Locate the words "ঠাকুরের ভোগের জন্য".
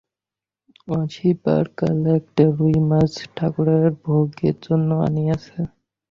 3.35-4.89